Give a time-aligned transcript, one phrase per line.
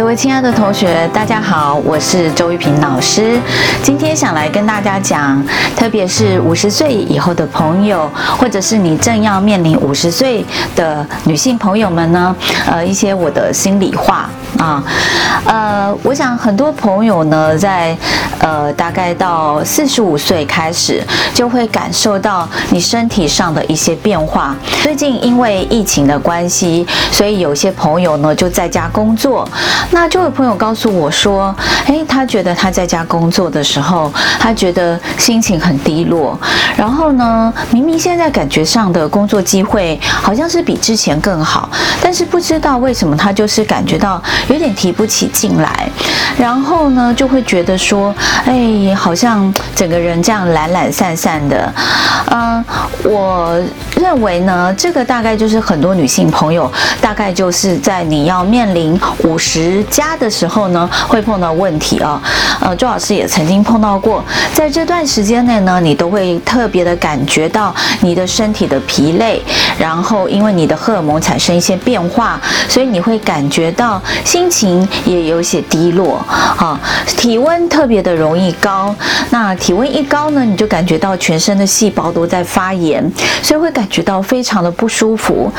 [0.00, 3.38] 各位亲爱的同学，大家好，我是周玉萍老师。
[3.82, 5.44] 今天想来跟大家讲，
[5.76, 10.42] 特别是五十岁以后的朋友，或者是你正要面临五十岁
[10.74, 12.34] 的女性朋友们呢，
[12.66, 14.82] 呃，一些我的心里话啊。
[15.44, 17.94] 呃，我想很多朋友呢，在
[18.38, 21.02] 呃大概到四十五岁开始，
[21.34, 24.56] 就会感受到你身体上的一些变化。
[24.82, 29.46] 最近因为疫情的关系，所以有些朋友呢就在家工作。
[29.92, 31.54] 那就有朋友告诉我说，
[31.86, 36.38] 诶，他觉得他在家工作的时候，他觉得心情很低落。
[36.76, 41.68] 然后呢，明明现在感觉上的工作机会好像是比之前更好，
[42.00, 45.90] 但是不知道为什么他就是感觉到有点提不起劲来。
[46.38, 48.14] 然后呢，就会觉得说，
[48.46, 51.74] 诶，好像整个人这样懒懒散散的。
[52.30, 52.64] 嗯，
[53.02, 53.60] 我
[53.96, 59.79] 认为呢，这个大概就是很多女性朋友，大概就是在你要面临五十。
[59.84, 62.20] 家的时候呢，会碰到问题啊。
[62.60, 64.22] 呃，周老师也曾经碰到过，
[64.54, 69.42] 在这段时间内呢，你都会特别的感觉到你的身体的疲累，
[69.78, 76.16] 然后因为你的荷尔蒙产生一些变化，所以你会感觉到心情也有些低落
[76.58, 78.94] 啊，体温特别的容易高。
[79.30, 83.10] 那体温一高呢，你就感觉到全身的细胞都在发炎，
[83.42, 85.50] 所以会感觉到非常的不舒服。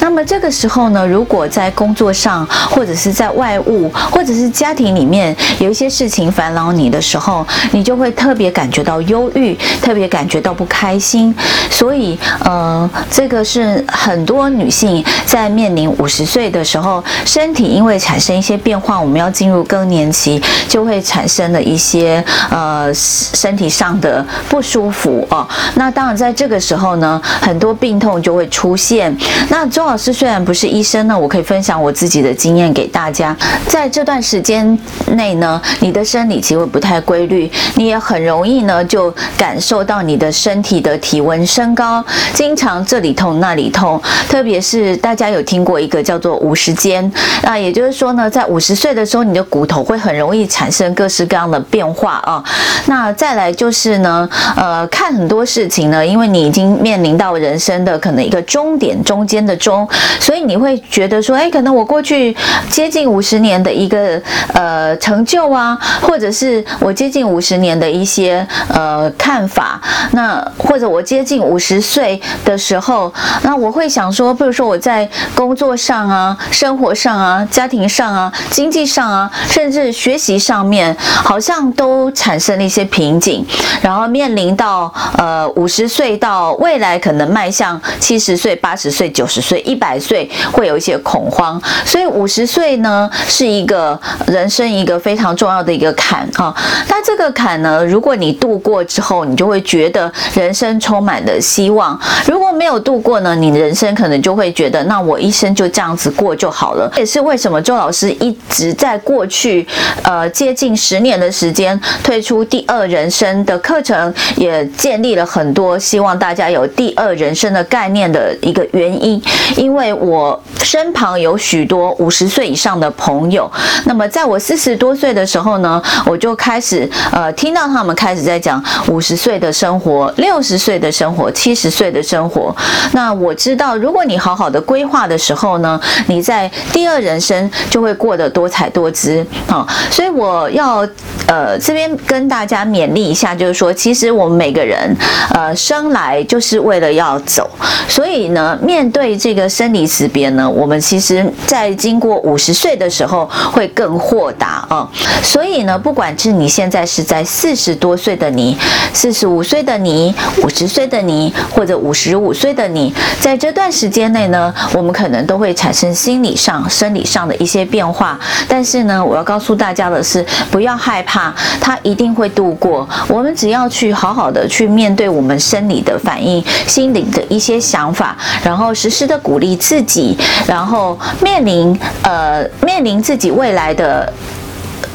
[0.00, 11.34] 那么这个时候呢，如果在工作上或者是在外务，或者是家庭里面有一些事情烦扰你的时候，你就会特别感觉到忧郁，特别感觉到不开心。
[11.70, 25.46] 所以，呃，这个是很多女性在面临五十岁的时候，身体因为产生一些变化，我们要进入更年期，就会产生了一些呃身体上的不舒服哦。
[25.74, 29.14] 那当然，在这个时候呢，很多病痛就会出现。
[29.48, 33.36] 那周老师虽然不是医生呢，我可以分享我自己的经验给大家。
[33.68, 34.78] 在这段时间
[35.16, 47.10] 内呢，你的生理期会不太规律，你也很容易呢就感受到你的身体的体温升高，经常这里痛那里痛，特别是大家有听过一个叫做五十肩，
[47.42, 52.42] 那也就是说呢，在五十岁的时候，你的骨头会很容易产生各式各样的变化啊。
[52.86, 59.88] 那再来就是呢，呃，看很多事情呢，因为你已经面临到人生的可能一个终点，中间的终，
[60.20, 62.34] 所以你会觉得说，哎，可能我过去
[62.70, 63.56] 接近五十十年。
[63.66, 64.20] 的一个
[64.52, 69.80] 呃成就啊，或者是我接近五十年的一些呃看法，
[70.12, 83.44] 那或者我接近五十岁的时候，那我会想说，比如说我在工作上啊、生活上啊、家庭上啊、经济上啊，甚至学习上面，好像都产生了一些瓶颈，
[83.80, 93.56] 然后面临到呃五十岁到未来可能迈向七十岁、八十岁、九十岁、一百岁，会有一些恐慌，所以五十岁呢是。
[93.56, 96.54] 一个人生一个非常重要的一个坎啊，
[96.90, 106.90] 那这个坎呢，如果你度过之后，你就会觉得人生充满了希望；如果没有度过呢，你人生可能就会觉得，那我一生就这样子过就好了。
[106.92, 109.66] 这也是为什么周老师一直在过去
[110.02, 119.22] 呃接近十年的时间推出第二人生的课程，也建立了很多希望大家有第二人生的概念的一个原因，
[119.56, 123.15] 因为我身旁有许多五十岁以上的朋。
[123.18, 123.50] 朋友，
[123.84, 132.54] 那么在我四十多岁的时候呢，我就开始呃听到他们开始在讲五十岁的生活、六十岁的生活、七十岁的生活。
[132.92, 139.66] 那我知道，如果你好好的规划的时候呢，你在第二人生就会过得多彩多姿啊。
[139.90, 140.86] 所以我要
[141.26, 144.94] 呃这边跟大家勉励一下，就是说，其实我们每个人
[145.32, 147.48] 呃生来就是为了要走，
[147.88, 153.05] 所以呢，面对这个生离死别呢，我们其实在经过五十岁的时候。
[153.06, 154.88] 会更豁达啊，
[155.22, 158.56] 所以呢，不管是你现在是在四十多岁的你、
[158.92, 168.18] 四十五岁的你、五十岁的你，或者五十五岁的你，在这段时间内呢，我们可能都会产生心理上、生理上的一些变化。
[168.48, 172.88] 但是呢，我要告诉大家的是，不要害怕，它一定会度过。
[173.08, 180.16] 我们只要去好好的去面对我们生理的反应、心理的一些想法，然后时时的鼓励自己，
[180.46, 184.12] 然后面临呃面临自己未来的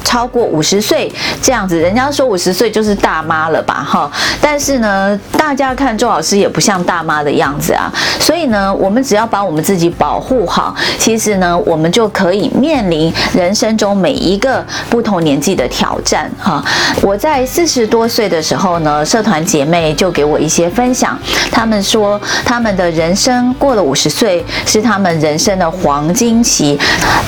[0.04, 1.12] 超过五十岁
[1.42, 3.86] 这样子，人家说五十岁就是大妈了吧？
[3.88, 4.12] 哈，
[4.42, 7.92] 但是呢，大家看周老师也不像大妈的样子啊。
[8.20, 16.30] 所以呢，我们只要把我们自己保护好，其实呢，我们就可以面临人生中每一个不同年纪的挑战。
[16.40, 16.64] 哈，
[17.02, 21.18] 我在四十多岁的时候呢，社团姐妹就给我一些分享，
[21.52, 26.80] 他们说他们的人生过了五十岁是他们人生的黄金期。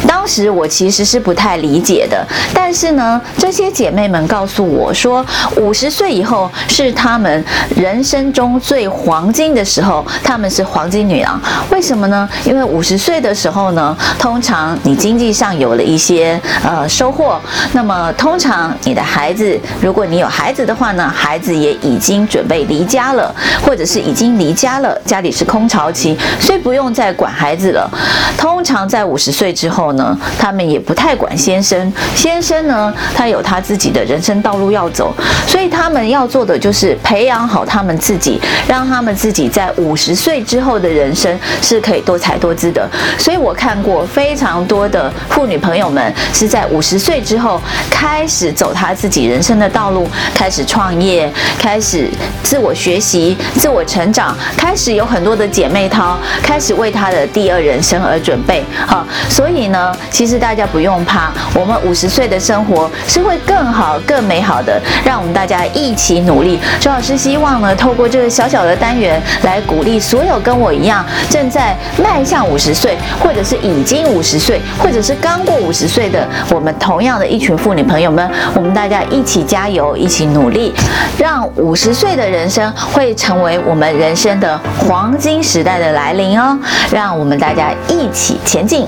[0.08, 5.24] 当时我其实是不太理解的，但但是呢，这些姐妹们告诉我说，
[5.58, 7.44] 五十岁以后是他们
[7.76, 11.38] 人生中最黄金的时候，他们是黄金女郎。
[11.70, 12.28] 为什么呢？
[12.46, 17.38] 因为五十岁的时候呢，通常你经济上有了一些呃收获，
[17.74, 27.92] 那么通常你的孩子，如果你有孩子的话呢，孩子也已经准备离家了，或者是已经离家了，家里是空巢期，所以不用再管孩子了。
[28.38, 31.92] 通常在五十岁之后呢，他们也不太管先生。
[32.16, 35.14] 先生呢，他有他自己的人生道路要走，
[35.48, 42.90] 所以他们要做的就是培养好他们自己，让他们自己在五十岁之后的人生是可以多彩多姿的。
[43.18, 52.10] 所以我看过非常多的妇女朋友们是在五十岁之后开始走他自己人生的道路，开始创业，开始
[52.44, 58.64] 自我学习、自我成长，开始有很多的姐妹淘，开始为他的第二人生而准备。
[58.86, 64.80] 好，所以呢，其实大家不用怕，我们五十岁的生活是会更好、更美好的。
[65.06, 66.60] 让我们大家一起努力。
[66.82, 80.74] 周老师希望呢，透过这个小小的单元来鼓励所有跟我一样正在迈向五十岁，或者是已经五十岁，或者是刚过五十岁的我们同样的一群妇女朋友们，我们大家一起加油，一起努力，
[81.18, 86.58] 让五十岁的人生会成为我们人生的黄金时代的来临哦。
[86.92, 88.88] 让我们大家一起前进。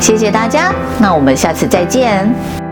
[0.00, 2.63] 谢谢大家，那我们下次再见。